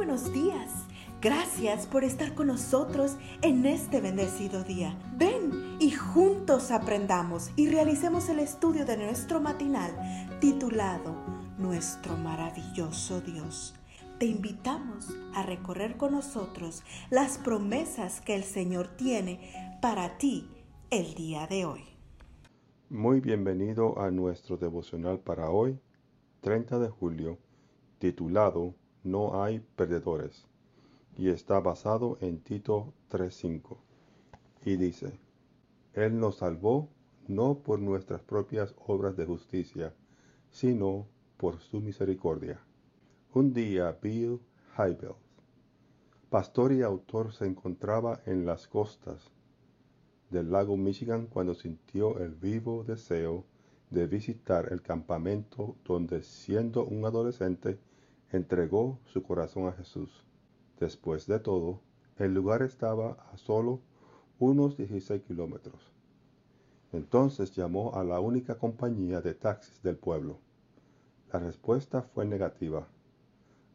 [0.00, 0.86] buenos días.
[1.20, 4.98] Gracias por estar con nosotros en este bendecido día.
[5.18, 9.90] Ven y juntos aprendamos y realicemos el estudio de nuestro matinal
[10.40, 11.14] titulado
[11.58, 13.74] Nuestro maravilloso Dios.
[14.18, 20.48] Te invitamos a recorrer con nosotros las promesas que el Señor tiene para ti
[20.88, 21.84] el día de hoy.
[22.88, 25.78] Muy bienvenido a nuestro devocional para hoy,
[26.40, 27.36] 30 de julio,
[27.98, 30.46] titulado No hay perdedores,
[31.16, 33.78] y está basado en Tito 3.5,
[34.64, 35.18] y dice,
[35.94, 36.88] Él nos salvó
[37.26, 39.94] no por nuestras propias obras de justicia,
[40.50, 42.60] sino por su misericordia.
[43.32, 44.40] Un día Bill
[44.76, 45.16] Hybels,
[46.28, 49.30] pastor y autor, se encontraba en las costas
[50.30, 53.44] del lago Michigan cuando sintió el vivo deseo
[53.90, 57.78] de visitar el campamento donde siendo un adolescente
[58.32, 60.24] entregó su corazón a Jesús.
[60.78, 61.80] Después de todo,
[62.16, 63.80] el lugar estaba a solo
[64.38, 65.92] unos 16 kilómetros.
[66.92, 70.38] Entonces llamó a la única compañía de taxis del pueblo.
[71.32, 72.88] La respuesta fue negativa.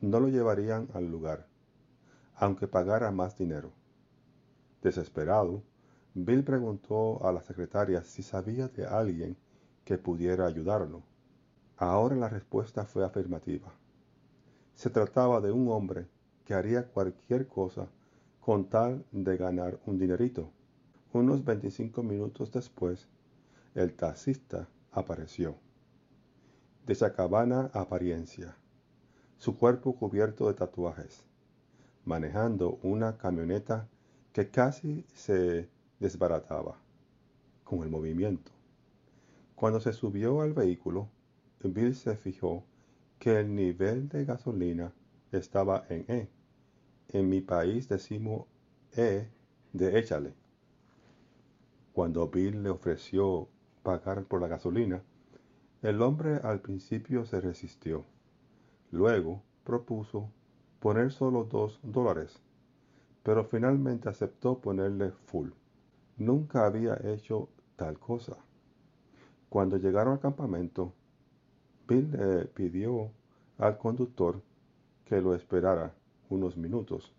[0.00, 1.46] No lo llevarían al lugar,
[2.34, 3.72] aunque pagara más dinero.
[4.82, 5.62] Desesperado,
[6.14, 9.36] Bill preguntó a la secretaria si sabía de alguien
[9.84, 11.02] que pudiera ayudarlo.
[11.76, 13.72] Ahora la respuesta fue afirmativa.
[14.78, 16.06] Se trataba de un hombre
[16.44, 17.88] que haría cualquier cosa
[18.38, 20.52] con tal de ganar un dinerito.
[21.12, 23.08] Unos 25 minutos después,
[23.74, 25.56] el taxista apareció.
[26.86, 28.54] De sacabana apariencia,
[29.36, 31.24] su cuerpo cubierto de tatuajes,
[32.04, 33.88] manejando una camioneta
[34.32, 35.68] que casi se
[35.98, 36.76] desbarataba
[37.64, 38.52] con el movimiento.
[39.56, 41.08] Cuando se subió al vehículo,
[41.64, 42.62] Bill se fijó
[43.18, 44.92] que el nivel de gasolina
[45.32, 46.28] estaba en E.
[47.08, 48.46] En mi país decimos
[48.96, 49.28] E
[49.72, 50.34] de échale.
[51.92, 53.48] Cuando Bill le ofreció
[53.82, 55.02] pagar por la gasolina,
[55.82, 58.04] el hombre al principio se resistió.
[58.90, 60.30] Luego propuso
[60.80, 62.40] poner solo dos dólares,
[63.22, 65.50] pero finalmente aceptó ponerle full.
[66.16, 68.36] Nunca había hecho tal cosa.
[69.48, 70.92] Cuando llegaron al campamento,
[71.88, 73.10] Bill le pidió
[73.56, 74.42] al conductor
[75.06, 75.94] que lo esperara
[76.28, 77.14] unos minutos.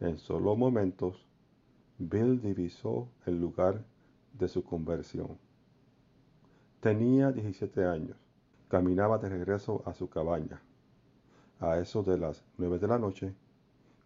[0.00, 1.24] En solo momentos,
[1.96, 3.84] Bill divisó el lugar
[4.32, 5.38] de su conversión.
[6.80, 8.16] Tenía 17 años.
[8.66, 10.60] Caminaba de regreso a su cabaña.
[11.60, 13.32] A eso de las nueve de la noche,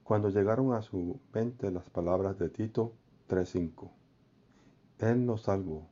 [0.04, 2.92] cuando llegaron a su mente las palabras de Tito
[3.28, 3.90] 3.5.
[4.98, 5.86] Él nos salvó,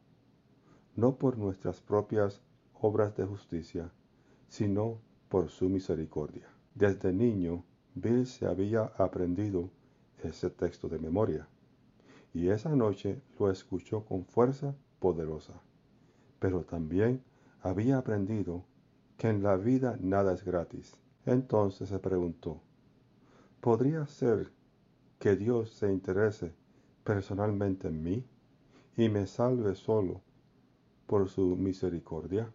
[0.96, 2.42] no por nuestras propias
[2.80, 3.92] obras de justicia,
[4.48, 4.98] sino
[5.28, 6.48] por su misericordia.
[6.74, 7.64] Desde niño,
[7.94, 9.70] Bill se había aprendido
[10.22, 11.48] ese texto de memoria,
[12.32, 15.54] y esa noche lo escuchó con fuerza poderosa.
[16.38, 17.22] Pero también
[17.62, 18.64] había aprendido
[19.16, 20.96] que en la vida nada es gratis.
[21.26, 22.60] Entonces se preguntó,
[23.60, 24.50] ¿podría ser
[25.18, 26.54] que Dios se interese
[27.04, 28.24] personalmente en mí
[28.96, 30.22] y me salve solo
[31.06, 32.52] por su misericordia.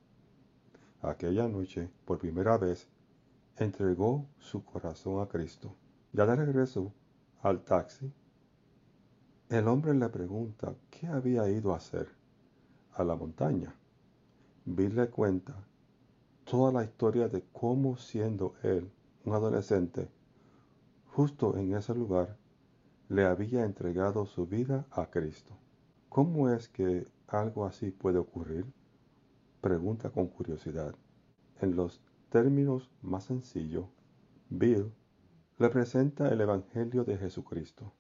[1.08, 2.88] Aquella noche, por primera vez,
[3.58, 5.76] entregó su corazón a Cristo.
[6.14, 6.92] Ya de regreso
[7.44, 8.12] al taxi,
[9.50, 12.10] el hombre le pregunta qué había ido a hacer
[12.94, 13.76] a la montaña.
[14.66, 15.56] Bill le cuenta
[16.44, 18.92] toda la historia de cómo siendo él
[19.26, 20.10] un adolescente,
[21.12, 22.36] justo en ese lugar,
[23.10, 25.56] le había entregado su vida a Cristo.
[26.10, 28.66] ¿Cómo es que algo así puede ocurrir?
[29.66, 30.94] Pregunta con curiosidad.
[31.60, 32.00] En los
[32.30, 33.88] términos más sencillos,
[34.48, 34.94] Bill
[35.58, 37.92] le presenta el Evangelio de Jesucristo.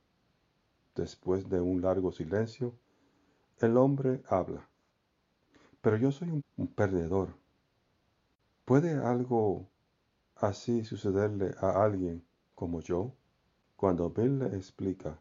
[0.93, 2.75] Después de un largo silencio,
[3.57, 4.69] el hombre habla.
[5.81, 7.29] Pero yo soy un, perdedor.
[8.63, 9.67] ¿Puede algo
[10.35, 12.23] así sucederle a alguien
[12.53, 13.11] como yo?
[13.75, 15.19] Cuando Bill le explica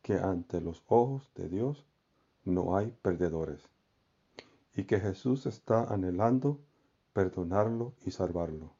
[0.00, 1.84] que ante los ojos de Dios
[2.44, 3.68] no hay perdedores,
[4.76, 6.60] y que Jesús está anhelando
[7.12, 8.74] perdonarlo y salvarlo.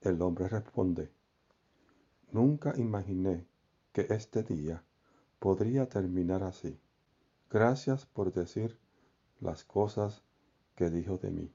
[0.00, 1.10] El hombre responde,
[2.32, 3.46] nunca imaginé
[3.92, 4.82] que este día
[5.38, 6.78] podría terminar así.
[7.48, 8.78] Gracias por decir
[9.40, 10.22] las cosas
[10.74, 11.54] que dijo de mí.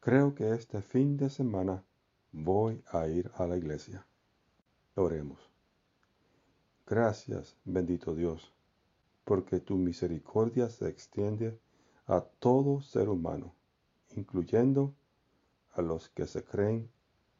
[0.00, 1.84] Creo que este fin de semana
[2.32, 4.06] voy a ir a la iglesia.
[4.96, 5.38] Oremos.
[6.86, 8.52] Gracias, bendito Dios
[9.28, 11.60] porque tu misericordia se extiende
[12.08, 13.54] a todo ser humano,
[14.16, 14.94] incluyendo
[15.74, 16.90] a los que se creen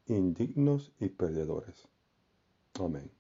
[0.07, 1.89] indignos y perdedores.
[2.79, 3.11] Amén.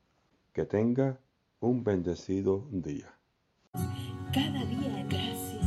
[0.52, 1.18] Que tenga
[1.60, 3.12] un bendecido día.
[4.32, 5.66] Cada día gracias.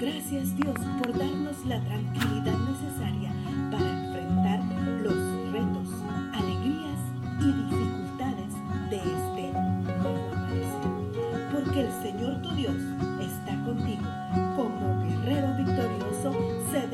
[0.00, 3.32] Gracias Dios por darnos la tranquilidad necesaria
[3.70, 4.60] para enfrentar
[5.02, 5.88] los retos,
[6.34, 7.00] alegrías
[7.40, 8.52] y dificultades
[8.90, 9.52] de este
[10.02, 11.52] nuevo amanecer.
[11.52, 12.76] Porque el Señor tu Dios
[13.20, 14.47] está contigo.